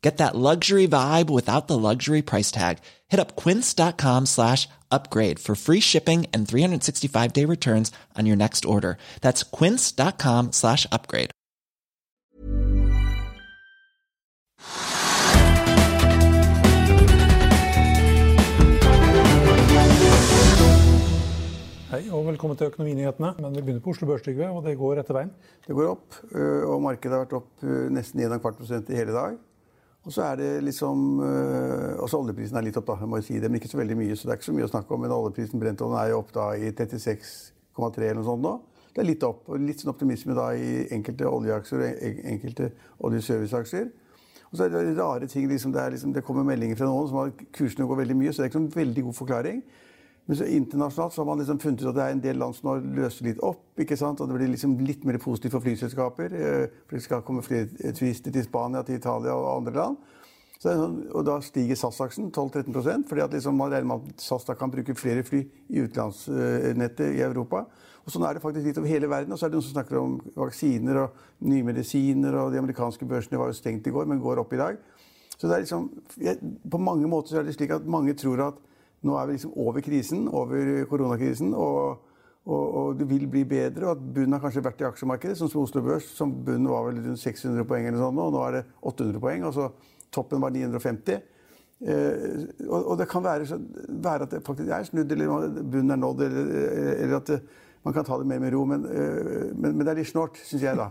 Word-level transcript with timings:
Get 0.00 0.18
that 0.18 0.36
luxury 0.36 0.86
vibe 0.86 1.28
without 1.28 1.66
the 1.66 1.76
luxury 1.76 2.22
price 2.22 2.52
tag. 2.52 2.78
Hit 3.08 3.18
up 3.18 3.34
quince.com 3.34 4.26
slash 4.26 4.68
upgrade 4.90 5.38
for 5.40 5.54
free 5.56 5.80
shipping 5.80 6.26
and 6.32 6.46
365 6.46 7.32
day 7.32 7.44
returns 7.44 7.90
on 8.16 8.26
your 8.26 8.36
next 8.36 8.64
order. 8.64 8.96
That's 9.20 9.42
quince.com 9.42 10.52
slash 10.52 10.86
upgrade. 10.92 11.30
Hei 21.88 22.04
og 22.12 22.26
velkommen 22.26 22.56
til 22.56 22.68
Økonominyhetene. 22.68 23.32
Men 23.40 23.54
vi 23.56 23.62
begynner 23.62 23.80
på 23.80 23.90
Oslo 23.90 24.06
Børs, 24.06 24.22
Trygve, 24.22 24.50
og 24.52 24.64
det 24.66 24.76
går 24.78 25.00
etter 25.00 25.16
veien. 25.16 25.30
Det 25.66 25.74
går 25.74 25.88
opp, 25.90 26.18
øh, 26.30 26.68
og 26.68 26.82
markedet 26.84 27.16
har 27.16 27.24
vært 27.24 27.32
opp 27.40 27.64
øh, 27.64 27.88
nesten 27.90 28.20
1,25 28.20 28.58
prosent 28.60 28.90
i 28.92 28.98
hele 28.98 29.16
dag. 29.16 29.38
Og 30.06 30.14
så 30.14 30.22
er 30.22 30.36
det 30.40 30.64
liksom 30.64 31.20
øh, 31.20 31.98
Også 32.04 32.20
oljeprisen 32.20 32.56
er 32.56 32.64
litt 32.64 32.76
opp, 32.80 32.86
da, 32.86 32.96
jeg 33.00 33.10
må 33.10 33.20
si 33.24 33.38
det, 33.40 33.50
men 33.50 33.60
ikke 33.60 33.70
så 33.72 33.80
veldig 33.80 33.96
mye. 33.98 34.16
Så 34.16 34.28
det 34.28 34.34
er 34.34 34.40
ikke 34.40 34.50
så 34.50 34.56
mye 34.56 34.68
å 34.68 34.72
snakke 34.72 34.94
om. 34.94 35.02
Men 35.04 35.14
oljeprisen 35.16 35.60
Brentollen 35.60 35.98
er 36.00 36.12
jo 36.12 36.20
opp 36.22 36.32
da 36.36 36.50
i 36.56 36.70
36,3 36.70 38.04
eller 38.06 38.20
noe 38.20 38.28
sånt 38.28 38.44
nå. 38.44 38.54
Det 38.94 39.02
er 39.02 39.08
litt 39.10 39.26
opp. 39.26 39.48
og 39.50 39.62
Litt 39.62 39.82
sånn 39.82 39.92
optimisme 39.92 40.36
da 40.38 40.50
i 40.56 40.86
enkelte 40.94 41.28
oljeaksjer 41.28 41.82
og 41.82 42.06
enkelte 42.32 42.70
oljeserviceaksjer. 43.06 43.90
Og 44.48 44.56
så 44.56 44.64
er 44.64 44.72
det 44.72 44.96
rare 44.96 45.28
ting. 45.28 45.48
Liksom, 45.50 45.74
det, 45.74 45.84
liksom, 45.94 46.14
det, 46.16 46.24
kommer 46.24 46.46
meldinger 46.46 46.78
fra 46.78 46.88
noen 46.88 47.10
som 47.10 47.20
har 47.20 47.34
kursene 47.54 47.86
går 47.88 48.00
veldig 48.02 48.16
mye. 48.18 48.32
Så 48.32 48.40
det 48.40 48.48
er 48.48 48.52
ikke 48.52 48.62
noen 48.62 48.76
veldig 48.78 49.04
god 49.10 49.18
forklaring. 49.18 49.60
Men 50.28 50.36
så 50.36 50.44
internasjonalt 50.44 51.14
så 51.14 51.22
har 51.22 51.26
man 51.26 51.40
liksom 51.40 51.58
funnet 51.62 51.82
ut 51.82 51.88
at 51.88 51.96
det 51.96 52.04
er 52.04 52.14
en 52.14 52.20
del 52.20 52.36
land 52.36 52.56
som 52.56 52.68
har 52.68 52.82
løst 52.98 53.22
litt 53.24 53.40
opp. 53.40 53.62
ikke 53.80 53.96
sant? 53.96 54.20
Og 54.20 54.28
det 54.28 54.36
blir 54.36 54.50
liksom 54.52 54.74
litt 54.84 55.06
mer 55.08 55.16
positivt 55.22 55.54
for 55.56 55.64
flyselskaper. 55.64 56.34
For 56.84 56.98
det 56.98 57.04
skal 57.04 57.24
komme 57.24 57.44
flere 57.46 57.92
turister 57.96 58.34
til 58.34 58.44
Spania, 58.44 58.82
til 58.84 59.00
Italia 59.00 59.32
og 59.32 59.48
andre 59.54 59.76
land. 59.78 59.96
Sånn, 60.58 60.96
og 61.14 61.22
da 61.22 61.36
stiger 61.40 61.78
SAS-aksen 61.78 62.32
12-13 62.34 63.04
fordi 63.06 63.22
at 63.22 63.34
liksom 63.36 63.54
man 63.54 63.70
regner 63.70 63.86
med 63.92 64.08
at 64.10 64.24
SAS 64.24 64.44
da 64.48 64.56
kan 64.58 64.72
bruke 64.72 64.96
flere 64.98 65.22
fly 65.22 65.44
i 65.70 65.84
utenlandsnettet 65.86 67.14
i 67.14 67.22
Europa. 67.22 67.62
Og 68.02 68.10
sånn 68.10 68.24
er 68.26 68.34
det 68.34 68.42
faktisk 68.42 68.66
litt 68.66 68.78
over 68.80 68.90
hele 68.90 69.08
verden. 69.08 69.32
Og 69.32 69.38
så 69.38 69.46
er 69.46 69.52
det 69.52 69.58
noen 69.60 69.68
som 69.68 69.76
snakker 69.76 70.00
om 70.00 70.16
vaksiner 70.34 71.02
og 71.04 71.18
nye 71.46 71.64
medisiner. 71.64 72.36
Og 72.42 72.50
de 72.52 72.60
amerikanske 72.60 73.06
børsene 73.08 73.40
var 73.40 73.52
jo 73.52 73.56
stengt 73.56 73.86
i 73.86 73.94
går, 73.94 74.08
men 74.10 74.20
går 74.20 74.42
opp 74.42 74.52
i 74.56 74.60
dag. 74.60 74.80
Så 75.38 75.46
det 75.46 75.54
er 75.54 75.62
liksom, 75.62 75.88
På 76.68 76.80
mange 76.82 77.06
måter 77.06 77.32
så 77.32 77.40
er 77.40 77.46
det 77.46 77.54
slik 77.54 77.72
at 77.76 77.86
mange 77.86 78.16
tror 78.18 78.48
at 78.48 78.64
nå 79.06 79.16
er 79.18 79.26
vi 79.28 79.36
liksom 79.36 79.54
over 79.56 79.84
krisen, 79.84 80.26
over 80.28 80.84
koronakrisen, 80.90 81.52
og, 81.54 82.04
og, 82.48 82.64
og, 82.80 82.98
det 82.98 83.06
vil 83.10 83.28
bli 83.30 83.44
bedre. 83.48 83.86
og 83.86 83.96
at 83.96 84.02
Bunnen 84.14 84.34
har 84.34 84.42
kanskje 84.42 84.64
vært 84.64 84.82
i 84.82 84.88
aksjemarkedet, 84.88 85.38
som 85.38 85.48
som 85.48 85.62
Oslo 85.62 85.82
Børs. 85.82 86.08
som 86.16 86.32
Bunnen 86.44 86.68
var 86.70 86.88
vel 86.88 87.02
rundt 87.04 87.22
600 87.22 87.64
poeng, 87.68 87.86
eller 87.86 88.02
sånn, 88.02 88.18
og 88.18 88.32
nå 88.34 88.44
er 88.48 88.58
det 88.58 88.64
800 88.82 89.20
poeng. 89.20 89.44
og 89.44 89.54
så 89.54 89.70
Toppen 90.10 90.40
var 90.40 90.50
950. 90.50 91.20
Eh, 91.78 92.66
og, 92.66 92.88
og, 92.90 92.98
det 92.98 93.06
kan 93.08 93.22
være, 93.22 93.46
så, 93.46 93.60
være, 93.88 94.22
at 94.22 94.30
det 94.30 94.42
faktisk 94.46 94.70
er 94.72 94.86
snudd, 94.88 95.12
eller 95.12 95.48
bunnen 95.62 95.94
er 95.94 96.00
nådd, 96.00 96.22
eller, 96.26 96.52
eller 96.96 97.16
at 97.20 97.26
det, 97.28 97.40
man 97.84 97.94
kan 97.94 98.04
ta 98.04 98.18
det 98.18 98.26
mer 98.26 98.40
med 98.42 98.52
ro. 98.52 98.64
Men, 98.64 98.84
eh, 98.84 99.54
men, 99.54 99.76
men 99.76 99.84
det 99.84 99.92
er 99.92 100.00
litt 100.00 100.10
snålt, 100.10 100.40
syns 100.44 100.64
jeg, 100.66 100.76
da. 100.78 100.88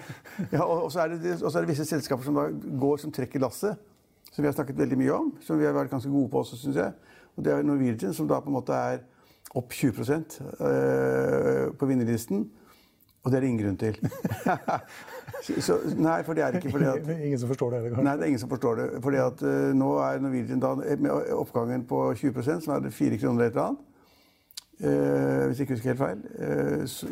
ja, 0.54 0.64
og, 0.64 0.88
så 0.92 1.06
det, 1.12 1.36
er 1.36 1.60
det 1.60 1.68
visse 1.68 1.88
selskaper 1.88 2.26
som 2.26 2.38
da 2.40 2.48
går, 2.50 2.96
som 3.02 3.12
trekker 3.14 3.42
lasset. 3.42 3.78
Som 4.30 4.44
vi 4.44 4.48
har 4.48 4.54
snakket 4.54 4.78
veldig 4.78 4.98
mye 4.98 5.14
om. 5.14 5.30
Som 5.44 5.58
vi 5.60 5.66
har 5.66 5.74
vært 5.76 5.92
ganske 5.92 6.10
gode 6.10 6.30
på 6.32 6.44
også, 6.44 6.58
syns 6.60 6.78
jeg. 6.80 7.16
Og 7.40 7.44
det 7.44 7.52
er 7.52 7.62
Norwegian, 7.64 8.12
som 8.14 8.28
da 8.28 8.36
på 8.44 8.50
en 8.52 8.58
måte 8.58 8.76
er 8.76 8.98
opp 9.56 9.72
20% 9.72 10.34
øh, 10.60 11.70
på 11.72 11.86
vinnerlisten. 11.88 12.42
Og 13.24 13.30
det 13.30 13.38
er 13.38 13.40
det 13.40 13.48
ingen 13.48 13.64
grunn 13.64 13.78
til. 13.80 13.96
så, 15.66 15.78
nei, 15.96 16.18
for 16.24 16.36
det 16.36 16.44
er 16.44 16.58
ikke 16.58 16.72
fordi 16.72 16.88
at 16.88 17.08
Ingen 17.16 17.40
som 17.40 17.48
forstår 17.48 17.70
det? 17.70 17.80
heller? 17.82 18.02
Nei, 18.04 18.14
det 18.16 18.26
er 18.26 18.32
ingen 18.34 18.42
som 18.44 18.52
forstår 18.52 18.76
det. 18.76 18.86
Fordi 19.02 19.22
at 19.24 19.42
uh, 19.44 19.72
nå 19.76 19.90
er 20.04 20.20
Norwegian 20.20 20.60
da, 20.60 20.74
med 20.76 21.32
oppgangen 21.36 21.84
på 21.88 22.02
20% 22.12 22.64
som 22.66 22.74
er 22.76 22.84
det 22.84 22.92
4 22.96 23.20
kroner 23.20 23.32
eller 23.32 23.46
et 23.46 23.56
eller 23.56 23.70
annet. 23.70 23.86
Uh, 24.80 25.46
hvis 25.50 25.58
jeg 25.58 25.66
ikke 25.66 25.74
husker 25.76 25.90
helt 25.90 26.00
feil. 26.00 26.20
Uh, 26.40 26.84
så, 26.88 27.08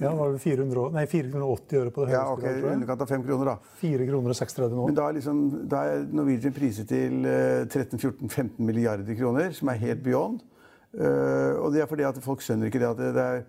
ja, 0.00 0.12
er 0.12 0.30
det 0.32 0.40
400, 0.40 0.86
nei, 0.94 1.02
480 1.10 1.80
øre 1.82 1.92
på 1.92 2.06
det 2.06 2.08
høyeste. 2.08 2.22
Ja, 2.22 2.32
ok, 2.32 2.46
i 2.46 2.70
underkant 2.72 3.04
av 3.04 3.10
5 3.12 3.26
kroner, 3.26 3.50
da. 3.50 3.74
4 3.82 4.06
kroner 4.08 4.32
og 4.32 4.38
36 4.38 4.78
nå. 4.78 4.86
Men 4.88 4.96
da 4.96 5.08
er, 5.10 5.16
liksom, 5.18 5.42
da 5.68 5.82
er 5.90 6.06
Norwegian 6.08 6.56
priset 6.56 6.88
til 6.88 7.26
uh, 7.28 7.66
13-14-15 7.68 8.62
milliarder 8.64 9.18
kroner, 9.18 9.52
som 9.58 9.68
er 9.68 9.82
helt 9.84 10.00
beyond. 10.06 10.40
Uh, 10.96 11.60
og 11.60 11.74
det 11.74 11.84
er 11.84 11.90
fordi 11.90 12.08
at 12.08 12.22
folk 12.24 12.40
skjønner 12.44 12.72
ikke 12.72 12.80
det 12.80 12.88
at 12.88 13.02
det, 13.02 13.12
det 13.16 13.26
er 13.26 13.44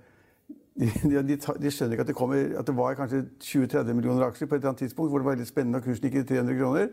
de, 0.74 0.90
de, 1.22 1.38
de, 1.38 1.72
skjønner 1.72 1.94
ikke 1.94 2.06
at 2.06 2.10
det, 2.10 2.16
kommer, 2.18 2.46
at 2.60 2.68
det 2.68 2.76
var 2.76 2.96
kanskje 2.98 3.24
20-30 3.44 3.94
millioner 3.94 4.26
aksjer 4.26 4.50
på 4.50 4.56
et 4.56 4.64
eller 4.64 4.74
annet 4.74 4.86
tidspunkt 4.88 5.12
hvor 5.12 5.22
det 5.22 5.28
var 5.28 5.36
veldig 5.36 5.48
spennende 5.48 5.80
og 5.80 5.86
kursen 5.86 6.08
gikk 6.08 6.24
i 6.24 6.28
300 6.34 6.58
kroner. 6.58 6.88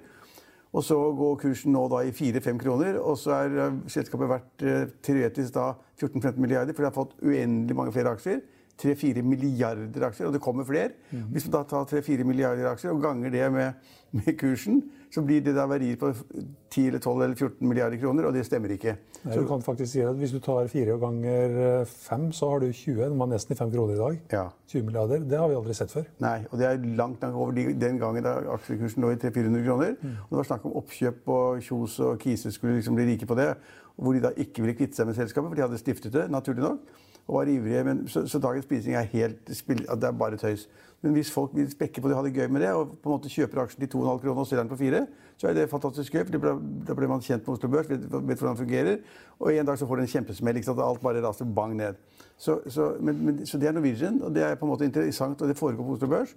Og 0.70 0.84
så 0.86 0.94
går 0.94 1.38
kursen 1.42 1.74
nå 1.74 1.82
da 1.90 2.04
i 2.06 2.12
4-5 2.14 2.60
kroner, 2.62 2.98
og 3.02 3.18
så 3.18 3.34
er 3.40 3.56
eh, 3.58 3.78
selskapet 3.90 4.30
verdt 4.30 4.62
eh, 4.62 4.84
teoretisk 5.02 5.54
da 5.56 5.72
14-15 5.98 6.38
milliarder, 6.38 6.76
for 6.76 6.84
de 6.84 6.90
har 6.90 6.94
fått 6.94 7.16
uendelig 7.26 7.76
mange 7.76 7.94
flere 7.94 8.12
aksjer. 8.14 8.38
3-4 8.80 9.22
milliarder 9.26 10.06
aksjer, 10.08 10.28
og 10.28 10.34
det 10.34 10.40
kommer 10.42 10.64
flere. 10.64 10.94
Mm. 11.10 11.28
Hvis 11.34 11.46
man 11.46 11.58
da 11.58 11.62
tar 11.68 11.84
3-4 11.90 12.24
milliarder 12.24 12.70
aksjer 12.70 12.94
og 12.94 13.02
ganger 13.02 13.30
det 13.30 13.52
med, 13.52 13.72
med, 14.16 14.32
kursen, 14.38 14.82
så 15.10 15.22
blir 15.26 15.42
det 15.44 15.54
da 15.56 15.66
verdier 15.66 15.98
på 15.98 16.12
10 16.14 16.86
eller 16.86 16.98
12 16.98 17.22
eller 17.24 17.34
14 17.34 17.68
milliarder 17.68 17.98
kroner, 18.00 18.28
og 18.28 18.34
det 18.34 18.44
stemmer 18.46 18.72
ikke. 18.74 18.96
Nei, 19.24 19.36
du 19.36 19.44
kan 19.48 19.62
faktisk 19.62 19.92
si 19.92 20.00
at 20.06 20.16
Hvis 20.16 20.32
du 20.32 20.38
tar 20.40 20.68
4 20.70 20.96
ganger 21.02 21.84
5, 21.84 22.26
eh, 22.26 22.32
så 22.32 22.50
har 22.50 22.62
du 22.62 22.72
20. 22.72 23.02
Den 23.02 23.18
var 23.18 23.28
nesten 23.28 23.54
i 23.54 23.58
5 23.58 23.72
kroner 23.74 23.94
i 23.94 23.98
dag. 23.98 24.20
Ja. 24.32 24.46
20 24.68 24.86
milliarder. 24.86 25.26
Det 25.28 25.38
har 25.38 25.48
vi 25.48 25.58
aldri 25.58 25.74
sett 25.74 25.92
før. 25.92 26.06
Nei, 26.24 26.38
og 26.50 26.58
det 26.58 26.66
er 26.66 26.80
langt, 26.96 27.20
langt 27.22 27.34
over 27.34 27.52
den 27.52 28.00
gangen 28.00 28.24
da 28.24 28.38
aksjekursen 28.54 29.02
lå 29.02 29.12
i 29.12 29.20
300-400 29.20 29.66
kroner. 29.66 29.94
Mm. 30.00 30.16
Og 30.24 30.32
det 30.32 30.40
var 30.40 30.50
snakk 30.52 30.64
om 30.70 30.78
oppkjøp, 30.80 31.28
og 31.28 31.60
Kjos 31.66 32.00
og 32.06 32.18
Kise 32.22 32.54
skulle 32.54 32.78
liksom 32.78 32.96
bli 32.96 33.10
rike 33.12 33.28
på 33.28 33.38
det. 33.38 33.52
Hvor 34.00 34.16
de 34.16 34.24
da 34.24 34.30
ikke 34.36 34.62
ville 34.64 34.78
kvitte 34.78 34.96
seg 34.96 35.10
med 35.10 35.18
selskapet, 35.18 35.50
for 35.50 35.58
de 35.58 35.66
hadde 35.66 35.78
stiftet 35.82 36.14
det, 36.14 36.30
naturlig 36.32 36.64
nok 36.64 37.08
og 37.26 37.34
var 37.34 37.50
ivrige. 37.50 37.84
Men, 37.84 38.08
så, 38.08 38.26
så, 38.26 38.38
dagens 38.38 38.66
prising 38.66 38.94
er 38.94 39.08
helt 39.12 39.48
det 39.48 40.04
er 40.04 40.12
bare 40.12 40.36
tøys. 40.36 40.68
Men 41.02 41.12
hvis 41.12 41.30
folk 41.32 41.50
vil 41.54 41.70
spekke 41.70 42.00
på 42.00 42.08
det 42.08 42.16
og 42.16 42.22
ha 42.22 42.28
det 42.28 42.36
gøy 42.36 42.46
med 42.52 42.60
det, 42.60 42.72
og 42.76 42.98
på 43.02 43.08
en 43.08 43.16
måte 43.16 43.32
kjøper 43.32 43.62
aksjen 43.62 43.80
til 43.80 43.88
2,5 43.94 44.18
kroner 44.20 44.40
og 44.42 44.46
selger 44.46 44.62
den 44.62 44.72
på 44.72 44.76
4, 44.76 45.06
så 45.40 45.48
er 45.48 45.54
det 45.56 45.70
fantastisk 45.70 46.12
gøy. 46.12 46.24
for 46.24 46.62
Da 46.86 46.94
blir 46.94 47.08
man 47.08 47.20
kjent 47.24 47.46
med 47.46 47.54
Oslo 47.54 47.68
Børs, 47.68 47.88
vet, 47.88 48.02
vet 48.12 48.38
hvordan 48.38 48.56
det 48.56 48.58
fungerer. 48.58 48.96
Og 49.38 49.54
en 49.54 49.66
dag 49.66 49.78
så 49.78 49.86
får 49.86 49.96
det 49.96 50.02
en 50.02 50.12
kjempesmell. 50.14 50.56
ikke 50.56 50.66
sant? 50.66 50.82
Alt 50.84 51.00
bare 51.00 51.22
raser 51.24 51.44
bang 51.44 51.76
ned. 51.76 51.94
Så, 52.36 52.60
så, 52.66 52.94
men, 53.00 53.24
men, 53.24 53.46
så, 53.46 53.58
det 53.58 53.68
er 53.68 53.72
Norwegian, 53.72 54.22
og 54.22 54.34
det 54.34 54.42
er 54.42 54.54
på 54.54 54.66
en 54.66 54.74
måte 54.74 54.84
interessant, 54.84 55.42
og 55.42 55.48
det 55.48 55.56
foregår 55.56 55.84
på 55.84 55.92
Oslo 55.96 56.08
Børs. 56.08 56.34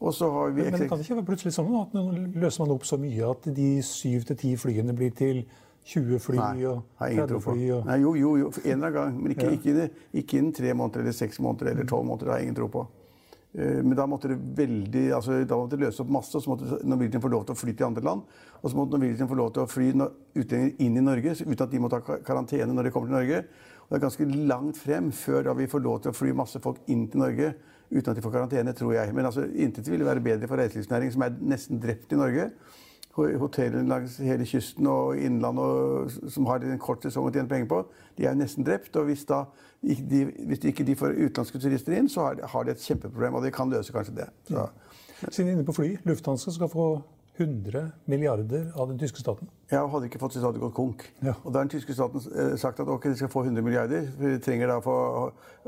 Og 0.00 0.14
så 0.14 0.30
har 0.30 0.50
vi... 0.50 0.62
Men, 0.62 0.72
men 0.72 0.80
det 0.80 0.98
ikke 1.00 1.20
være 1.20 1.28
plutselig 1.30 1.54
sånn 1.56 1.70
at 1.78 1.94
nå 1.96 2.02
løser 2.34 2.64
man 2.64 2.74
opp 2.74 2.84
så 2.84 2.98
mye 3.00 3.30
at 3.30 3.46
de 3.56 3.68
syv 3.86 4.26
til 4.28 4.36
ti 4.42 4.50
flyene 4.60 4.92
blir 4.96 5.14
til 5.16 5.46
20 5.86 6.18
fly 6.18 6.36
Nei, 6.40 6.66
og 6.66 6.82
30 6.98 7.42
fly? 7.44 7.56
Og... 7.76 7.86
Nei, 7.86 7.96
jo, 8.02 8.12
jo, 8.18 8.32
jo, 8.40 8.52
en 8.64 8.72
eller 8.72 8.88
annen 8.88 8.96
gang. 8.96 9.18
Men 9.22 9.34
ikke, 9.36 9.48
ja. 9.48 9.58
ikke, 9.58 10.06
ikke, 10.20 10.38
innen 10.40 10.54
tre 10.56 10.72
måneder 10.74 11.04
eller 11.04 11.14
seks 11.14 11.38
måneder 11.42 11.72
eller 11.72 11.86
tolv 11.88 12.08
måneder. 12.08 12.26
Det 12.26 12.32
har 12.34 12.40
jeg 12.40 12.48
ingen 12.48 12.58
tro 12.58 12.68
på. 12.74 12.82
Eh, 13.54 13.78
men 13.84 13.94
da 13.98 14.08
måtte 14.10 14.32
det 14.32 14.38
veldig, 14.58 15.04
altså, 15.14 15.38
da 15.46 15.58
måtte 15.60 15.76
det 15.76 15.86
løse 15.86 16.02
opp 16.02 16.10
masse, 16.16 16.34
og 16.34 16.42
så 16.42 16.52
måtte 16.52 16.80
Norwegian 16.82 17.22
få 17.22 17.30
lov 17.30 17.46
til 17.46 17.54
å 17.54 17.60
fly 17.60 17.76
til 17.76 17.86
andre 17.86 18.04
land. 18.08 18.34
Og 18.58 18.66
så 18.66 18.80
måtte 18.80 18.98
Norwegian 18.98 19.30
få 19.30 19.38
lov 19.38 19.52
til 19.54 19.62
å 19.62 19.70
fly 19.70 19.92
utlendinger 19.94 20.74
inn 20.88 20.98
i 20.98 21.06
Norge 21.06 21.36
uten 21.38 21.64
at 21.68 21.72
de 21.76 21.82
må 21.84 21.92
ta 21.92 22.02
karantene 22.02 22.74
når 22.74 22.88
de 22.88 22.94
kommer 22.96 23.12
til 23.12 23.18
Norge. 23.20 23.44
Og 23.86 23.94
det 23.94 24.00
er 24.00 24.06
ganske 24.08 24.28
langt 24.50 24.80
frem 24.82 25.12
før 25.14 25.46
da 25.46 25.54
vi 25.54 25.70
får 25.70 25.84
lov 25.84 26.00
til 26.02 26.10
å 26.10 26.18
fly 26.18 26.34
masse 26.34 26.58
folk 26.64 26.82
inn 26.90 27.06
til 27.12 27.22
Norge 27.22 27.52
uten 27.86 28.10
at 28.10 28.18
de 28.18 28.24
får 28.24 28.34
karantene, 28.34 28.74
tror 28.74 28.96
jeg. 28.96 29.14
Men 29.14 29.28
altså, 29.30 29.46
intet 29.46 29.86
ville 29.86 30.08
være 30.08 30.24
bedre 30.24 30.50
for 30.50 30.58
reiselivsnæringen, 30.58 31.14
som 31.14 31.22
er 31.22 31.38
nesten 31.54 31.78
drept 31.78 32.10
i 32.10 32.18
Norge 32.18 32.48
hotellene 33.16 33.88
langs 33.88 34.18
hele 34.20 34.46
kysten 34.46 34.86
og 34.86 35.16
innlandet 35.18 36.18
som 36.32 36.46
har 36.50 36.64
en 36.64 36.78
kort 36.82 37.04
sesong 37.06 37.28
å 37.28 37.32
tjene 37.32 37.48
penger 37.50 37.68
på, 37.70 37.80
de 38.18 38.26
er 38.26 38.34
jo 38.34 38.42
nesten 38.42 38.66
drept. 38.66 38.96
Og 38.96 39.08
hvis, 39.08 39.24
da, 39.28 39.42
de, 39.82 40.22
hvis 40.46 40.62
de 40.62 40.72
ikke 40.72 40.86
de 40.86 40.96
får 40.98 41.16
utenlandske 41.16 41.60
turister 41.62 41.96
inn, 41.96 42.10
så 42.12 42.30
har 42.36 42.66
de 42.66 42.74
et 42.74 42.86
kjempeproblem. 42.88 43.38
Og 43.38 43.44
de 43.46 43.52
kan 43.54 43.72
løse 43.72 43.94
kanskje 43.94 44.18
det. 44.20 44.30
Så. 44.50 44.68
Siden 45.30 45.46
vi 45.46 45.50
er 45.50 45.56
inne 45.56 45.66
på 45.68 45.76
fly, 45.76 45.90
Lufthansa 46.04 46.52
skal 46.52 46.68
få 46.72 46.90
100 47.36 47.90
milliarder 48.08 48.70
av 48.74 48.88
den 48.88 48.98
tyske 49.00 49.20
staten. 49.20 49.48
Ja, 49.70 49.82
og 49.82 49.90
hadde 49.92 50.08
ikke 50.08 50.20
fått 50.22 50.36
så 50.36 50.42
hadde 50.44 50.56
det 50.56 50.64
gått 50.64 50.76
konk. 50.76 51.04
Ja. 51.20 51.34
Og 51.42 51.52
da 51.52 51.60
har 51.60 51.66
den 51.66 51.72
tyske 51.74 51.94
staten 51.96 52.22
eh, 52.32 52.54
sagt 52.60 52.80
at 52.80 52.88
ok, 52.88 53.08
de 53.10 53.18
skal 53.18 53.30
få 53.32 53.44
100 53.44 53.64
milliarder. 53.64 54.06
for 54.16 54.32
De 54.32 54.42
trenger 54.42 54.72
da 54.72 54.78
for 54.84 55.18
å, 55.20 55.24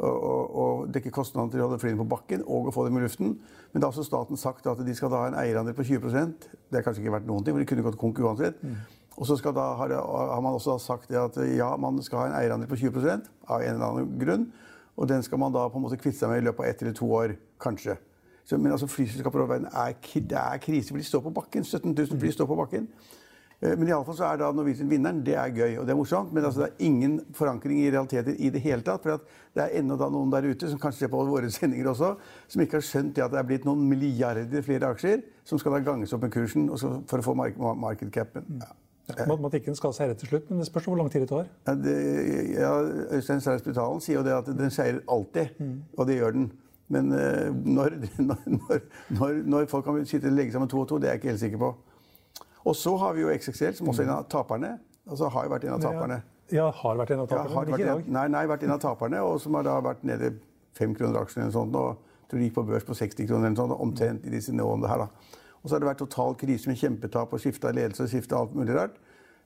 å, 0.09 0.13
å 0.49 0.67
dekke 0.89 1.13
kostnadene 1.15 1.53
til 1.55 1.63
å 1.63 1.69
holde 1.69 1.81
flyene 1.83 2.01
på 2.01 2.09
bakken 2.15 2.45
og 2.47 2.71
å 2.71 2.75
få 2.75 2.87
dem 2.89 3.01
i 3.01 3.05
luften. 3.05 3.35
Men 3.73 3.83
da 3.83 3.91
har 3.91 3.97
også 3.97 4.07
staten 4.07 4.41
sagt 4.41 4.69
at 4.71 4.81
de 4.85 4.95
skal 4.97 5.13
da 5.13 5.25
ha 5.25 5.33
en 5.33 5.41
eierandel 5.41 5.77
på 5.77 5.85
20% 5.85 6.49
Det 6.49 6.79
har 6.79 6.87
kanskje 6.87 7.05
ikke 7.05 7.19
vært 7.19 7.29
noen 7.29 7.45
ting, 7.45 7.57
men 7.57 7.65
de 7.65 7.69
kunne 7.69 7.85
gått 7.85 8.01
konk 8.01 8.23
uansett. 8.25 8.63
Mm. 8.65 8.79
Og 9.19 9.27
så 9.27 9.37
da, 9.51 9.67
har, 9.81 9.93
har, 9.99 10.41
man 10.41 10.55
også 10.55 10.79
sagt 10.79 11.11
at 11.11 11.37
ja, 11.53 11.73
man 11.77 11.99
skal 12.07 12.23
ha 12.23 12.27
en 12.29 12.37
eierandel 12.39 12.71
på 12.71 12.79
20% 12.79 13.27
av 13.51 13.65
en 13.65 13.75
eller 13.75 13.89
annen 13.89 14.19
grunn. 14.21 14.51
Og 14.99 15.09
den 15.11 15.23
skal 15.23 15.41
man 15.43 15.55
da 15.55 15.67
på 15.71 15.79
en 15.79 15.85
måte 15.85 15.99
kvitte 15.99 16.23
seg 16.23 16.31
med 16.31 16.43
i 16.43 16.47
løpet 16.47 16.65
av 16.65 16.71
ett 16.71 16.83
eller 16.83 16.95
to 16.97 17.09
år, 17.15 17.35
kanskje. 17.63 17.99
Så, 18.49 18.57
men 18.57 18.73
altså, 18.73 18.89
flyselskaper 18.89 19.43
over 19.43 19.55
verden 19.55 19.69
er, 19.69 19.95
det 20.15 20.41
er 20.41 20.61
krise, 20.65 20.89
for 20.89 21.01
de 21.01 21.05
står 21.05 21.21
på 21.27 21.33
bakken. 21.37 21.65
17 21.65 21.93
000 21.93 22.21
fly 22.21 22.31
står 22.33 22.49
på 22.49 22.57
bakken. 22.57 22.87
Eh, 23.61 23.75
men 23.75 23.91
iallfall 23.91 24.17
så 24.17 24.25
er 24.29 24.39
da 24.41 24.49
Norwegian 24.55 24.89
vinneren. 24.89 25.21
Det 25.27 25.35
er 25.37 25.53
gøy 25.53 25.77
og 25.81 25.87
det 25.87 25.93
er 25.93 25.99
morsomt. 25.99 26.33
Men 26.33 26.47
altså, 26.49 26.65
det 26.65 26.71
er 26.71 26.89
ingen 26.89 27.19
forankring 27.37 27.83
i 27.83 27.91
realiteter 27.91 28.39
i 28.39 28.51
det 28.55 28.63
hele 28.65 28.87
tatt. 28.87 29.05
For 29.05 29.21
det 29.59 29.65
er 29.67 29.77
ennå 29.83 29.99
noen 30.01 30.33
der 30.33 30.49
ute 30.49 30.71
som 30.71 30.81
kanskje 30.81 31.05
ser 31.05 31.13
på 31.13 31.23
våre 31.29 31.51
sendinger 31.59 31.91
også, 31.93 32.15
som 32.49 32.65
ikke 32.65 32.81
har 32.81 32.89
skjønt 32.89 33.17
det 33.17 33.27
at 33.27 33.35
det 33.35 33.43
er 33.43 33.49
blitt 33.51 33.69
noen 33.69 33.85
milliarder 33.91 34.65
flere 34.65 34.93
aksjer 34.95 35.25
som 35.49 35.61
skal 35.61 35.77
da 35.77 35.85
ganges 35.85 36.13
opp 36.17 36.25
med 36.25 36.33
kursen 36.33 36.69
for 36.79 37.21
å 37.21 37.25
få 37.25 37.35
mark 37.37 37.59
market 37.59 38.13
capen. 38.15 38.63
Ja. 38.63 38.73
Matematikken 39.09 39.77
skal 39.77 39.95
seire 39.97 40.17
til 40.21 40.29
slutt, 40.29 40.51
men 40.51 40.59
det 40.61 40.67
spørs 40.69 40.85
hvor 40.85 40.99
lang 41.01 41.09
tid 41.09 41.23
det 41.25 41.31
tar. 41.31 41.47
Ja, 41.65 41.75
det, 41.81 41.95
ja, 42.53 42.73
Øystein 43.17 43.41
Sære 43.41 43.63
Spitalen 43.63 44.03
sier 44.05 44.19
jo 44.19 44.25
det 44.27 44.35
at 44.37 44.51
den 44.53 44.73
seirer 44.73 44.99
alltid. 45.09 45.55
Mm. 45.57 45.79
Og 45.97 46.11
det 46.11 46.19
gjør 46.19 46.35
den. 46.37 46.51
Men 46.89 47.13
uh, 47.13 47.53
når, 47.79 47.99
når, 48.19 48.81
når, 49.13 49.43
når, 49.45 49.69
folk 49.71 49.85
kan 49.85 50.01
sitte 50.09 50.31
og 50.31 50.37
legge 50.39 50.55
sammen 50.55 50.71
to 50.71 50.81
og 50.83 50.89
to, 50.89 50.99
det 50.99 51.11
er 51.11 51.17
jeg 51.17 51.23
ikke 51.23 51.33
helt 51.35 51.45
sikker 51.45 51.63
på. 51.63 51.71
Og 52.69 52.77
så 52.77 52.97
har 53.01 53.15
vi 53.17 53.25
jo 53.25 53.33
XXL, 53.33 53.77
som 53.79 53.89
også 53.89 54.05
er 54.05 54.11
en 54.11 54.17
av 54.19 54.29
taperne. 54.33 54.75
Altså 55.09 55.31
har 55.33 55.47
jo 55.47 55.55
vært 55.55 55.65
en 55.69 55.77
av 55.77 55.85
taperne. 55.85 56.21
Ja, 56.53 56.71
har 56.73 56.97
vært 56.97 57.13
en 57.13 57.23
av 57.23 57.29
taperne, 57.29 57.53
ja, 57.53 57.61
men 57.61 57.73
ikke 57.75 57.85
i 57.85 57.89
dag. 57.89 58.07
Nei, 58.17 58.27
nei, 58.33 58.45
vært 58.49 58.65
en 58.65 58.75
av 58.75 58.81
taperne, 58.83 59.21
og 59.25 59.41
som 59.41 59.57
har 59.57 59.67
da 59.69 59.77
vært 59.85 60.05
nede 60.09 60.33
fem 60.77 60.95
kroner 60.97 61.21
aksjen 61.23 61.45
eller 61.45 61.55
sånt, 61.55 61.77
og 61.77 62.29
tror 62.29 62.41
de 62.41 62.49
gikk 62.49 62.57
på 62.57 62.65
børs 62.69 62.87
på 62.89 62.97
60 62.97 63.29
kroner 63.29 63.51
eller 63.51 63.61
sånt, 63.61 63.77
omtrent 63.85 64.25
i 64.29 64.33
disse 64.33 64.55
nivåene 64.57 64.89
her. 64.89 65.05
da. 65.05 65.37
Og 65.61 65.69
så 65.69 65.75
har 65.75 65.83
det 65.83 65.91
vært 65.91 66.03
total 66.05 66.37
krise 66.41 66.71
med 66.71 66.81
kjempetap 66.81 67.33
og 67.35 67.43
skifta 67.43 67.73
ledelse 67.75 68.05
og 68.05 68.13
skifta 68.13 68.41
alt 68.41 68.57
mulig 68.57 68.77
rart. 68.77 68.97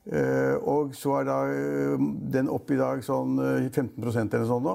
Uh, 0.02 0.56
og 0.66 0.96
så 0.98 1.20
er 1.20 1.28
da 1.28 1.36
uh, 1.46 2.06
den 2.34 2.50
opp 2.50 2.70
i 2.74 2.78
dag 2.78 3.04
sånn 3.06 3.36
uh, 3.38 3.68
15 3.70 4.02
eller 4.02 4.48
sånn 4.50 4.66
nå. 4.66 4.74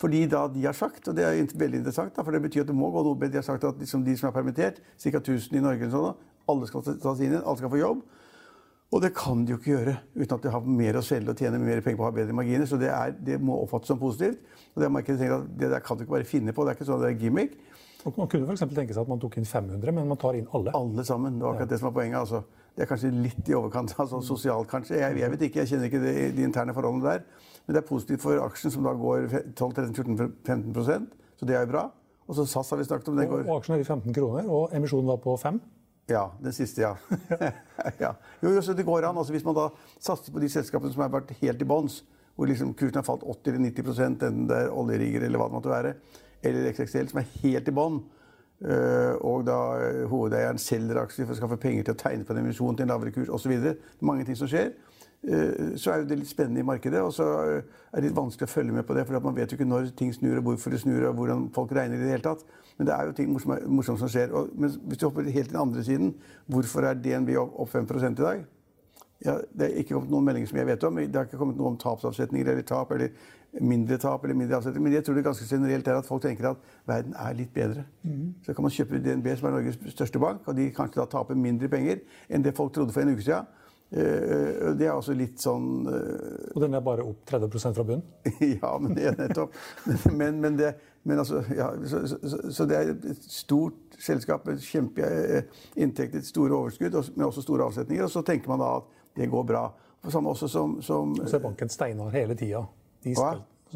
Fordi 0.00 0.22
da 0.32 0.46
de 0.48 0.64
har 0.64 0.76
sagt, 0.76 1.10
og 1.10 1.16
det 1.16 1.26
er 1.26 1.42
veldig 1.60 1.82
interessant, 1.82 2.14
da, 2.16 2.24
for 2.24 2.32
det 2.32 2.40
betyr 2.46 2.64
at 2.64 2.70
det 2.70 2.76
må 2.76 2.88
gå 2.94 3.02
noe 3.04 3.18
bedre, 3.20 3.34
de 3.34 3.40
har 3.42 3.46
sagt 3.46 3.66
at 3.68 3.82
liksom 3.82 4.04
de 4.06 4.14
som 4.16 4.30
er 4.30 4.36
permittert, 4.36 4.80
ca. 4.96 5.20
1000 5.20 5.58
i 5.58 5.64
Norge, 5.64 5.90
sånn, 5.92 6.22
alle 6.48 6.68
skal 6.70 6.86
tas 6.88 7.20
inn 7.20 7.34
igjen, 7.34 7.44
alle 7.44 7.60
skal 7.60 7.72
få 7.72 7.80
jobb. 7.82 8.00
Og 8.90 9.02
det 9.04 9.12
kan 9.14 9.44
de 9.46 9.52
jo 9.52 9.58
ikke 9.60 9.70
gjøre 9.70 9.92
uten 10.16 10.32
at 10.34 10.46
de 10.46 10.50
har 10.50 10.70
mer 10.80 10.96
å 10.98 11.02
selge 11.06 11.30
og 11.30 11.38
tjene 11.38 11.60
mer 11.62 11.82
penger 11.84 12.00
på 12.00 12.02
å 12.02 12.08
ha 12.08 12.14
bedre 12.14 12.34
marginer. 12.34 12.66
Så 12.66 12.78
det, 12.80 12.88
er, 12.90 13.12
det 13.22 13.36
må 13.38 13.60
oppfattes 13.62 13.92
som 13.92 14.00
positivt. 14.00 14.40
Og 14.74 14.82
det, 14.82 14.88
at 14.90 15.44
det 15.60 15.68
der 15.70 15.84
kan 15.84 15.98
du 15.98 16.02
ikke 16.02 16.16
bare 16.16 16.26
finne 16.26 16.54
på. 16.56 16.64
Det 16.66 16.72
er 16.72 16.78
ikke 16.80 16.88
sånn 16.88 17.04
det 17.04 17.12
er 17.12 17.20
gimmick. 17.20 17.54
Og 18.08 18.18
man 18.18 18.30
kunne 18.32 18.48
f.eks. 18.48 18.64
tenke 18.74 18.96
seg 18.96 19.04
at 19.04 19.12
man 19.12 19.20
tok 19.22 19.36
inn 19.38 19.46
500, 19.46 19.94
men 19.94 20.10
man 20.10 20.18
tar 20.18 20.34
inn 20.38 20.48
alle. 20.56 20.74
Alle 20.74 21.04
sammen. 21.06 21.38
Det 21.38 21.46
var 21.46 21.54
akkurat 21.54 21.70
det 21.70 21.78
som 21.78 21.90
var 21.90 21.94
poenget. 22.00 22.18
altså. 22.18 22.42
Det 22.76 22.84
er 22.84 22.90
kanskje 22.90 23.12
litt 23.14 23.48
i 23.50 23.56
overkant 23.58 23.94
altså 24.02 24.22
sosialt, 24.24 24.68
kanskje. 24.70 24.98
Jeg, 25.00 25.18
jeg, 25.20 25.34
vet 25.34 25.46
ikke, 25.48 25.62
jeg 25.62 25.72
kjenner 25.72 25.90
ikke 25.90 26.02
de, 26.04 26.14
de 26.36 26.46
interne 26.46 26.74
forholdene 26.76 27.06
der. 27.06 27.48
Men 27.66 27.76
det 27.76 27.82
er 27.82 27.88
positivt 27.88 28.24
for 28.24 28.42
aksjen, 28.42 28.72
som 28.74 28.86
da 28.86 28.94
går 28.98 29.26
12-13-14-15% 29.58 31.10
så 31.40 31.46
det 31.48 31.56
er 31.56 31.64
jo 31.64 31.72
bra. 31.72 31.86
Og 32.28 32.36
så 32.36 32.44
SAS 32.44 32.70
har 32.70 32.78
vi 32.78 32.84
snakket 32.84 33.08
om. 33.08 33.16
Den 33.16 33.28
går... 33.30 33.46
Og, 33.46 33.54
aksjen 33.56 33.78
er 33.78 33.80
i 33.80 33.86
15 33.86 34.12
kroner, 34.14 34.48
og 34.52 34.74
emisjonen 34.76 35.08
var 35.08 35.22
på 35.24 35.32
5? 35.40 35.56
Ja, 36.10 36.26
den 36.42 36.52
siste, 36.52 36.82
ja. 36.84 36.92
ja. 38.04 38.10
Jo, 38.42 38.52
så 38.60 38.74
det 38.76 38.84
går 38.84 39.06
an. 39.08 39.16
Altså, 39.16 39.32
hvis 39.32 39.46
man 39.46 39.56
da 39.56 39.70
satser 39.96 40.34
på 40.34 40.42
de 40.42 40.50
selskapene 40.52 40.92
som 40.92 41.00
har 41.06 41.12
vært 41.14 41.32
helt 41.40 41.64
i 41.64 41.68
bånns, 41.70 42.02
hvor 42.36 42.50
liksom 42.50 42.74
kursen 42.76 43.00
har 43.00 43.06
falt 43.06 43.24
80-90 43.24 44.02
enten 44.04 44.44
det 44.50 44.58
er 44.66 44.74
oljerigger 44.74 45.24
eller 45.26 45.40
hva 45.40 45.48
det 45.48 45.56
måtte 45.56 45.72
være, 45.72 45.94
eller 46.44 46.68
XXL, 46.74 47.08
som 47.10 47.22
er 47.22 47.32
helt 47.40 47.72
i 47.72 47.74
bånn, 47.80 47.98
og 49.24 49.46
da 49.46 49.58
øh, 49.80 50.04
hovedeieren 50.10 50.58
selger 50.60 51.00
aksjer 51.00 51.24
for 51.24 51.32
å 51.32 51.38
skaffe 51.38 51.60
penger 51.62 51.86
til 51.86 51.96
å 51.96 52.00
tegne 52.02 52.26
på 52.28 52.34
en 52.34 52.42
emisjon 52.42 52.76
til 52.76 52.84
en 52.84 52.92
lavere 52.92 53.14
kurs 53.14 53.32
osv. 53.32 53.54
Mange 54.04 54.26
ting 54.28 54.36
som 54.36 54.50
skjer. 54.50 54.74
Eh, 55.22 55.76
så 55.76 55.92
er 55.92 56.04
det 56.08 56.16
litt 56.16 56.30
spennende 56.30 56.60
i 56.60 56.66
markedet. 56.66 57.00
Og 57.00 57.12
så 57.16 57.24
er 57.24 57.62
det 57.94 58.08
litt 58.08 58.16
vanskelig 58.16 58.48
å 58.48 58.52
følge 58.52 58.76
med 58.76 58.86
på 58.88 58.96
det, 58.96 59.06
for 59.08 59.24
man 59.24 59.36
vet 59.36 59.52
jo 59.52 59.58
ikke 59.58 59.68
når 59.68 59.92
ting 59.96 60.12
snur, 60.16 60.38
og 60.38 60.50
hvorfor 60.50 60.74
det 60.74 60.82
snur, 60.84 61.08
og 61.08 61.18
hvordan 61.20 61.48
folk 61.56 61.72
regner 61.76 62.00
i 62.00 62.04
det 62.04 62.14
hele 62.14 62.26
tatt. 62.26 62.44
Men 62.78 62.88
det 62.88 62.96
er 62.96 63.08
jo 63.08 63.16
ting 63.16 63.32
morsomt, 63.32 63.66
morsomt 63.68 64.00
som 64.00 64.12
skjer. 64.12 64.32
Og, 64.36 64.52
men 64.56 64.72
hvis 64.88 65.00
du 65.00 65.08
hopper 65.08 65.28
helt 65.28 65.50
til 65.50 65.56
den 65.56 65.62
andre 65.64 65.84
siden, 65.84 66.14
hvorfor 66.48 66.88
er 66.88 67.00
DNB 67.00 67.36
opp 67.40 67.68
5 67.68 67.88
i 68.10 68.14
dag? 68.22 68.44
Ja, 69.20 69.36
det 69.52 69.66
er 69.66 69.82
ikke 69.82 69.98
kommet 69.98 70.12
noen 70.14 70.24
meldinger 70.24 70.48
som 70.48 70.58
jeg 70.62 70.68
vet 70.70 70.84
om. 70.88 70.96
Det 70.96 71.18
har 71.18 71.28
ikke 71.28 71.40
kommet 71.40 71.58
noe 71.60 71.74
om 71.74 71.78
tapsavsetninger 71.80 72.48
eller 72.54 72.64
tap 72.64 72.92
eller 72.96 73.10
mindre 73.60 73.98
tap 74.00 74.24
eller 74.24 74.38
mindre 74.38 74.56
avsetninger. 74.56 74.86
Men 74.86 74.96
jeg 74.96 75.04
tror 75.04 75.18
det 75.18 75.24
ganske 75.26 75.48
generelt 75.50 75.88
er 75.88 75.98
at 76.00 76.08
folk 76.08 76.22
tenker 76.24 76.52
at 76.52 76.68
verden 76.88 77.16
er 77.18 77.36
litt 77.36 77.52
bedre. 77.54 77.84
Mm. 78.02 78.34
Så 78.46 78.54
kan 78.54 78.64
man 78.64 78.72
kjøpe 78.72 79.00
DNB, 79.04 79.28
som 79.36 79.50
er 79.50 79.56
Norges 79.58 79.80
største 79.92 80.22
bank, 80.22 80.46
og 80.48 80.56
de 80.56 80.70
kanskje 80.72 81.02
da 81.02 81.08
taper 81.10 81.36
mindre 81.36 81.68
penger 81.68 82.00
enn 82.30 82.46
det 82.46 82.54
folk 82.56 82.72
trodde 82.72 82.96
for 82.96 83.04
en 83.04 83.12
uke 83.12 83.26
siden. 83.26 83.48
Eh, 83.90 84.70
det 84.78 84.86
er 84.86 84.94
også 84.94 85.16
litt 85.18 85.40
sånn 85.42 85.88
eh, 85.90 86.52
Og 86.54 86.60
den 86.62 86.76
er 86.78 86.82
bare 86.86 87.02
opp 87.02 87.24
30% 87.26 87.74
fra 87.74 87.82
bunnen? 87.88 88.04
ja, 88.60 88.70
men 88.78 88.94
det 88.94 89.08
er 89.10 89.16
nettopp. 89.18 89.56
Men, 90.14 90.38
men, 90.38 90.58
det, 90.60 90.76
men 91.02 91.18
altså, 91.18 91.42
ja, 91.56 91.72
så, 91.90 92.04
så, 92.06 92.38
så, 92.54 92.68
det 92.70 92.78
er 92.78 92.92
et 92.94 93.26
stort 93.26 93.98
selskap 93.98 94.46
med 94.46 94.62
kjempeinntekter, 94.62 96.22
store 96.22 96.54
overskudd, 96.54 97.00
men 97.16 97.26
også 97.26 97.42
store 97.42 97.66
avsetninger. 97.66 98.06
Og 98.06 98.14
så 98.14 98.22
tenker 98.26 98.52
man 98.52 98.62
da 98.62 98.76
at 98.78 98.99
det 99.20 99.28
går 99.30 99.46
bra. 99.52 99.68
På 100.00 100.10
samme 100.12 100.32
også 100.32 100.48
som, 100.48 100.78
som 100.82 101.12
Og 101.12 101.28
så 101.28 101.36
er 101.36 101.44
banken 101.44 101.68
steinar 101.68 102.12
hele 102.14 102.36
tida. 102.38 102.64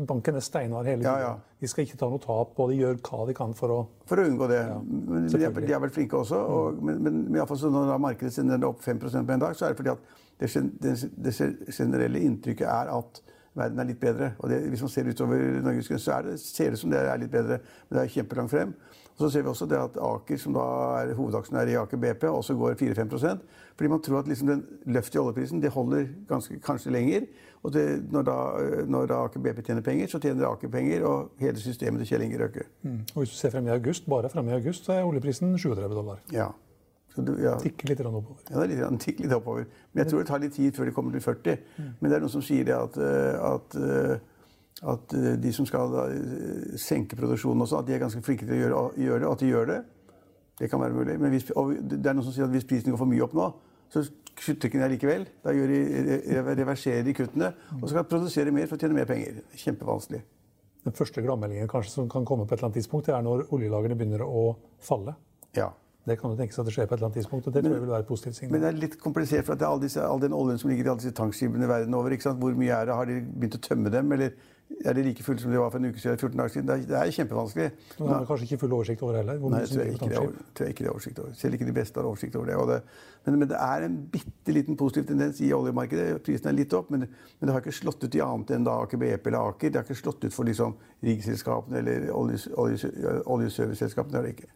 Banken 0.09 0.39
er 0.41 0.45
steinar 0.45 0.87
hele 0.89 1.03
tida. 1.03 1.19
Ja, 1.21 1.35
ja. 1.35 1.59
De 1.61 1.69
skal 1.71 1.85
ikke 1.85 1.99
ta 2.01 2.09
noe 2.11 2.23
tap, 2.23 2.57
og 2.61 2.73
de 2.73 2.81
gjør 2.81 2.97
hva 3.05 3.27
de 3.29 3.37
kan 3.37 3.53
for 3.57 3.73
å 3.73 3.79
For 4.09 4.21
å 4.21 4.25
unngå 4.29 4.49
det. 4.51 4.63
Ja, 4.67 4.79
de, 4.81 5.43
er, 5.45 5.53
de, 5.53 5.71
er, 5.71 5.83
vel 5.85 5.93
flinke 5.95 6.19
også. 6.19 6.41
Og, 6.57 6.81
men, 6.81 6.99
men, 7.05 7.21
men 7.29 7.39
i 7.39 7.47
fall, 7.49 7.63
når 7.73 8.01
markedet 8.03 8.33
sender 8.35 8.65
opp 8.69 8.83
5 8.85 9.05
på 9.05 9.13
en 9.21 9.45
dag, 9.45 9.55
så 9.57 9.69
er 9.69 9.75
det 9.75 9.81
fordi 9.83 9.95
at 9.95 10.11
det, 10.41 10.51
det, 10.83 10.95
det 11.29 11.35
generelle 11.77 12.25
inntrykket 12.27 12.67
er 12.67 12.91
at 12.97 13.23
verden 13.55 13.79
er 13.79 13.89
litt 13.89 14.01
bedre. 14.01 14.33
Og 14.39 14.51
det, 14.51 14.61
hvis 14.69 14.83
man 14.83 14.93
ser 14.93 15.09
utover 15.09 15.41
Norges 15.63 15.89
grense, 15.89 16.05
så 16.05 16.21
det, 16.27 16.39
ser 16.41 16.75
det 16.75 16.81
som 16.81 16.93
det 16.93 17.01
er 17.01 17.21
litt 17.23 17.33
bedre. 17.33 17.61
Men 17.89 17.99
det 17.99 18.05
er 18.05 18.15
kjempelangt 18.17 18.53
frem. 18.55 18.75
Og 19.15 19.23
så 19.23 19.31
ser 19.31 19.45
vi 19.47 19.49
også 19.53 19.67
det 19.71 19.79
at 19.79 19.99
Aker, 20.03 20.39
som 20.43 20.57
da 20.57 20.65
er 20.99 21.15
hovedaksjonær 21.15 21.71
i 21.71 21.77
Aker 21.79 22.01
BP, 22.03 22.25
også 22.27 22.57
går 22.59 22.75
4-5 22.81 23.39
Fordi 23.77 23.89
man 23.89 24.03
tror 24.03 24.19
at 24.19 24.29
liksom 24.29 24.49
den 24.49 24.65
løftet 24.87 25.15
i 25.15 25.19
oljeprisen 25.19 25.63
det 25.63 25.71
holder 25.71 26.07
ganske, 26.29 26.59
kanskje 26.61 26.91
lenger. 26.91 27.27
Og 27.63 27.73
det, 27.73 28.05
når, 28.13 28.23
da, 28.23 28.37
når, 28.87 29.07
da, 29.07 29.15
Aker 29.25 29.41
BP 29.41 29.63
tjener 29.67 29.83
penger, 29.83 30.07
så 30.07 30.19
tjener 30.19 30.49
Aker 30.49 30.69
penger, 30.69 31.05
og 31.05 31.31
hele 31.39 31.57
systemet 31.57 32.03
til 32.03 32.09
Kjell 32.09 32.27
Inge 32.27 32.43
Røkke. 32.43 32.67
Mm. 32.83 33.01
Og 33.15 33.23
hvis 33.23 33.31
du 33.31 33.37
ser 33.37 33.51
frem 33.51 33.67
i 33.67 33.71
august, 33.71 34.09
bare 34.11 34.31
frem 34.31 34.49
i 34.49 34.53
august, 34.53 34.85
så 34.85 34.93
er 34.93 35.07
oljeprisen 35.07 35.59
37 35.59 35.95
dollar. 35.95 36.19
Ja. 36.33 36.51
Du, 37.15 37.35
ja. 37.39 37.55
Tikker 37.63 37.93
litt 37.93 38.01
oppover. 38.03 38.41
Ja, 38.51 38.61
det 38.65 38.75
litt, 38.75 39.01
tikker 39.05 39.27
litt 39.27 39.35
oppover. 39.37 39.67
Men 39.93 40.03
jeg 40.03 40.11
tror 40.11 40.23
det 40.23 40.29
tar 40.31 40.41
litt 40.43 40.55
tid 40.57 40.75
før 40.75 40.89
de 40.89 40.95
kommer 40.97 41.15
til 41.15 41.23
40. 41.23 41.61
Mm. 41.77 41.91
Men 42.01 42.11
det 42.11 42.17
er 42.17 42.25
noen 42.25 42.33
som 42.33 42.43
sier 42.43 42.67
det 42.67 42.75
at, 42.75 42.97
eh, 42.99 43.45
at, 43.51 43.77
eh, 43.79 44.89
at 44.95 45.15
eh, 45.15 45.29
de 45.45 45.53
som 45.55 45.69
skal 45.69 45.95
da, 45.95 46.09
senke 46.81 47.19
produksjonen 47.21 47.63
også, 47.63 47.83
at 47.83 47.91
de 47.91 47.95
er 47.95 48.03
ganske 48.03 48.23
flinke 48.27 48.49
til 48.49 48.57
å 48.57 48.61
gjøre, 48.65 48.83
gjøre 49.05 49.23
det, 49.23 49.29
og 49.29 49.37
at 49.37 49.45
de 49.45 49.53
gjør 49.53 49.71
det. 49.71 49.79
Det 50.59 50.71
kan 50.71 50.83
være 50.83 50.99
mulig. 50.99 51.17
Men 51.23 51.35
hvis, 51.35 51.47
det 51.47 52.01
er 52.03 52.19
noen 52.19 52.27
som 52.27 52.35
sier 52.35 52.49
at 52.49 52.55
hvis 52.55 52.67
prisen 52.67 52.91
går 52.91 53.03
for 53.05 53.11
mye 53.11 53.23
opp 53.27 53.39
nå, 53.39 53.47
så 53.95 54.03
kutter 54.35 54.71
ikke 54.71 54.83
de 54.83 54.91
likevel. 54.97 55.29
Da 55.45 55.55
de, 55.55 55.81
reverserer 56.59 57.07
de 57.07 57.15
kuttene 57.15 57.53
og 57.79 57.87
skal 57.91 58.07
produsere 58.11 58.55
mer 58.55 58.67
for 58.67 58.75
å 58.75 58.83
tjene 58.83 58.99
mer 58.99 59.07
penger. 59.07 59.39
Kjempevanskelig. 59.55 60.25
Den 60.85 60.99
første 60.99 61.23
gladmeldingen 61.25 61.71
som 61.89 62.11
kan 62.11 62.27
komme 62.29 62.45
på 62.45 62.53
et 62.53 62.59
eller 62.59 62.73
annet 62.73 62.83
tidspunkt, 62.83 63.07
det 63.07 63.15
er 63.15 63.23
når 63.25 63.47
oljelagrene 63.55 63.97
begynner 63.97 64.27
å 64.27 64.51
falle. 64.83 65.15
Ja. 65.57 65.71
Det 66.05 66.19
kan 66.21 66.35
jo 66.35 66.37
tenkes 66.37 66.59
at 66.61 66.67
det 66.69 66.75
skjer 66.75 66.89
på 66.89 66.95
et 66.95 66.99
eller 66.99 67.09
annet 67.09 67.19
tidspunkt. 67.23 67.47
og 67.47 67.55
det 67.55 67.63
men, 67.63 67.71
tror 67.71 67.79
jeg 67.79 67.83
vil 67.83 67.93
være 67.95 68.05
et 68.05 68.09
positivt 68.09 68.37
signal. 68.37 68.53
Men 68.53 68.65
det 68.65 68.69
er 68.69 68.81
litt 68.83 68.97
komplisert, 69.01 69.45
for 69.47 69.55
at 69.55 69.61
det 69.61 69.65
er 69.65 69.71
all, 69.73 69.81
disse, 69.81 70.03
all 70.05 70.21
den 70.21 70.35
oljen 70.37 70.59
som 70.61 70.71
ligger 70.71 70.85
i 70.85 70.91
alle 70.93 71.01
disse 71.01 71.17
tankskipene 71.17 71.69
verden 71.69 71.95
over. 71.97 72.17
Hvor 72.43 72.59
mye 72.59 72.75
er 72.77 72.91
det? 72.91 72.99
Har 72.99 73.09
de 73.09 73.23
begynt 73.25 73.57
å 73.57 73.61
tømme 73.65 73.93
dem? 73.95 74.13
Eller 74.13 74.35
er 74.85 74.97
de 74.97 75.05
like 75.07 75.25
fulle 75.25 75.41
som 75.41 75.53
de 75.53 75.59
var 75.63 75.71
for 75.73 75.81
en 75.81 75.89
uke 75.89 76.03
siden? 76.03 76.19
14 76.19 76.37
dager 76.39 76.53
siden? 76.53 76.69
Det 76.69 76.75
er, 76.75 76.85
det 76.91 76.99
er 76.99 77.15
kjempevanskelig. 77.17 77.71
Du 77.97 78.05
har 78.11 78.27
kanskje 78.29 78.49
ikke 78.51 78.61
full 78.65 78.77
oversikt 78.77 79.05
over 79.07 79.17
heller? 79.21 79.41
Nei, 79.41 79.63
tror 79.71 79.81
jeg, 79.81 79.95
ikke 79.97 80.09
det, 80.13 80.23
tror 80.53 80.69
jeg 80.69 80.75
ikke 80.75 80.85
det 80.85 80.91
er 80.91 80.95
oversikt 80.95 81.23
over. 81.25 81.37
Selv 81.41 81.57
ikke 81.57 81.69
de 81.69 81.77
beste 81.81 82.01
har 82.01 82.09
oversikt 82.11 82.37
over 82.41 82.51
det. 82.51 82.59
det 82.73 82.81
men, 83.25 83.39
men, 83.39 83.49
det 83.49 83.61
er 83.65 83.87
en 83.89 83.97
bitte 84.13 84.57
liten 84.57 84.77
positiv 84.81 85.07
tendens 85.09 85.41
i 85.41 85.53
oljemarkedet. 85.57 86.09
Prisen 86.27 86.51
er 86.53 86.59
litt 86.59 86.77
opp, 86.77 86.91
men, 86.93 87.07
men, 87.07 87.49
det 87.49 87.57
har 87.57 87.65
ikke 87.65 87.79
slått 87.81 88.05
ut 88.05 88.19
i 88.19 88.25
annet 88.25 88.53
enn 88.59 88.69
da 88.69 88.77
Aker 88.85 89.01
BP 89.01 89.31
eller 89.33 89.55
Aker. 89.55 89.73
Det 89.73 89.81
har 89.81 89.89
ikke 89.89 90.03
slått 90.03 90.29
ut 90.29 90.37
for 90.37 90.49
liksom 90.49 90.77
riggselskapene 91.07 91.81
eller 91.81 92.11
oljeserviceselskapene. 92.13 93.25
Olje, 93.25 93.25
olje 93.33 93.49
olje, 93.65 93.73
olje 93.73 94.21
det 94.21 94.37
ikke. 94.37 94.53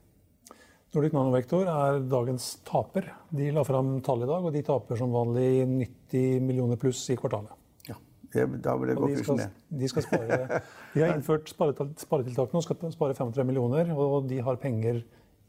Nordic 0.94 1.12
Nanovektor 1.12 1.68
er 1.68 1.98
dagens 2.08 2.44
taper. 2.64 3.10
De 3.36 3.50
la 3.52 3.64
fram 3.66 3.98
tall 4.04 4.24
i 4.24 4.28
dag, 4.28 4.44
og 4.48 4.54
de 4.54 4.62
taper 4.64 4.96
som 4.96 5.12
vanlig 5.12 5.66
90 5.68 6.46
millioner 6.46 6.80
pluss 6.80 7.02
i 7.12 7.16
kvartalet. 7.18 7.52
Ja, 7.90 7.98
det, 8.32 8.46
da 8.64 8.76
vil 8.80 8.92
det 8.92 8.96
gå 8.96 9.10
kursen 9.12 9.40
ned. 9.42 9.58
de 9.68 9.90
skal 9.92 10.06
spare 10.06 10.38
De 10.94 11.02
har 11.02 11.12
innført 11.12 11.52
sparetiltak 11.52 12.56
nå, 12.56 12.62
skal 12.64 12.80
spare 12.94 13.16
35 13.18 13.50
millioner, 13.50 13.92
og 13.92 14.30
de 14.30 14.40
har 14.44 14.60
penger 14.62 15.02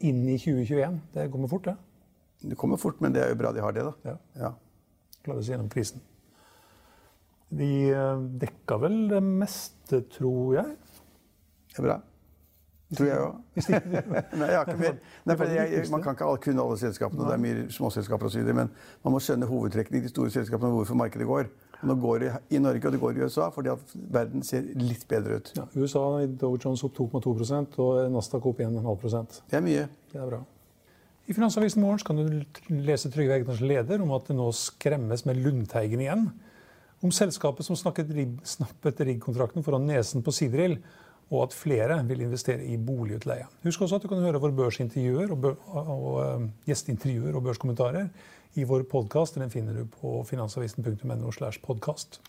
inn 0.04 0.20
i 0.28 0.36
2021. 0.36 1.00
Det 1.16 1.30
kommer 1.32 1.52
fort, 1.52 1.70
det. 1.70 1.76
Det 2.52 2.60
kommer 2.60 2.80
fort, 2.80 3.00
men 3.00 3.16
det 3.16 3.24
er 3.24 3.32
jo 3.32 3.40
bra 3.40 3.54
de 3.56 3.64
har 3.64 3.76
det, 3.76 3.86
da. 3.88 4.12
Ja. 4.12 4.16
ja. 4.44 4.52
Klarer 5.24 5.44
seg 5.44 5.56
gjennom 5.56 5.72
krisen. 5.72 6.04
De 7.50 7.72
eh, 7.90 8.28
dekka 8.44 8.76
vel 8.84 9.02
det 9.10 9.24
meste, 9.24 10.04
tror 10.12 10.60
jeg. 10.60 10.76
Det 11.72 11.80
er 11.80 11.88
bra. 11.88 12.00
Tror 12.90 13.06
jeg 13.06 13.22
òg. 13.22 13.34
Man 15.94 16.02
kan 16.02 16.16
ikke 16.16 16.26
kunne 16.48 16.62
alle 16.64 16.78
selskapene, 16.80 17.22
det 17.28 17.34
er 17.36 17.42
mye 17.42 17.66
småselskaper 17.70 18.26
osv. 18.26 18.42
Men 18.50 18.70
man 19.04 19.12
må 19.14 19.20
skjønne 19.22 19.46
hovedtrekkene 19.46 20.00
i 20.00 20.04
de 20.06 20.10
store 20.10 20.30
selskapene 20.34 20.72
og 20.72 20.80
hvorfor 20.80 20.96
markedet 20.98 21.26
går. 21.28 21.44
Nå 21.86 21.94
går 22.02 22.16
det 22.20 22.30
i 22.52 22.58
Norge 22.60 22.88
og 22.88 22.92
det 22.92 23.00
går 23.00 23.16
i 23.16 23.22
USA 23.24 23.46
fordi 23.54 23.70
at 23.72 23.92
verden 24.12 24.42
ser 24.44 24.66
litt 24.76 25.06
bedre 25.08 25.38
ut. 25.38 25.52
Ja, 25.56 25.64
USA 25.78 26.02
i 26.24 26.26
Dow 26.40 26.58
Jones 26.58 26.82
opp 26.84 26.98
2,2% 26.98 27.78
og 27.80 28.10
Nasdaq 28.12 28.48
opp 28.50 28.60
1,5 28.60 29.40
Det 29.48 29.56
er 29.56 29.64
mye. 29.64 29.86
Det 30.12 30.20
er 30.20 30.26
bra. 30.28 30.42
I 31.30 31.36
Finansavisen 31.36 31.84
Morgen 31.84 32.02
kan 32.04 32.18
du 32.18 32.24
lese 32.74 33.10
Trygve 33.12 33.38
Egners 33.38 33.62
leder 33.62 34.02
om 34.02 34.10
at 34.16 34.26
det 34.26 34.34
nå 34.34 34.48
skremmes 34.56 35.22
med 35.28 35.38
Lundteigen 35.44 36.02
igjen. 36.02 36.24
Om 37.00 37.12
selskapet 37.14 37.64
som 37.64 37.78
snappet 37.78 39.00
riggkontrakten 39.06 39.64
foran 39.64 39.86
nesen 39.88 40.24
på 40.26 40.34
Sidril, 40.34 40.80
og 41.30 41.42
at 41.46 41.54
flere 41.54 42.00
vil 42.06 42.20
investere 42.26 42.64
i 42.64 42.76
boligutleie. 42.76 43.46
Husk 43.64 43.82
også 43.82 44.00
at 44.00 44.02
du 44.02 44.08
kan 44.10 44.18
høre 44.18 44.40
våre 44.42 44.56
børsintervjuer 44.56 45.30
og, 45.30 45.44
og, 45.66 45.90
og 45.94 46.48
gjesteintervjuer 46.66 47.36
og 47.38 47.44
børskommentarer 47.46 48.08
i 48.58 48.66
vår 48.66 48.82
podkast. 48.90 49.38
Den 49.38 49.50
finner 49.50 49.78
du 49.78 49.86
på 50.00 50.24
finansavisen.no. 50.26 51.30
slash 51.32 51.62
podkast. 51.62 52.20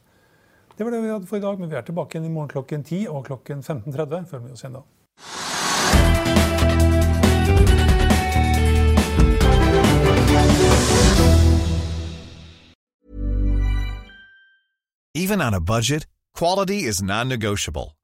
Det 0.77 0.85
var 0.85 0.91
det 0.91 1.03
vi 1.03 1.09
hadde 1.09 1.27
for 1.27 1.37
i 1.37 1.43
dag, 1.43 1.59
men 1.59 1.69
vi 1.69 1.75
er 1.75 1.85
tilbake 1.85 2.17
igjen 2.17 2.29
i 2.29 2.33
morgen 2.33 2.49
klokken 2.49 2.83
10 2.83 3.07
og 3.09 3.25
klokken 3.25 3.59
15.30. 3.65 4.25
Følg 4.29 4.43
med 4.43 4.51
oss 4.51 4.63
igjen 4.63 4.77
da. 4.79 4.85
Even 15.13 15.41
on 15.41 15.53
a 15.53 15.61
budget, 15.61 16.07
quality 16.33 16.87
is 16.87 17.01
non-negotiable. 17.01 18.00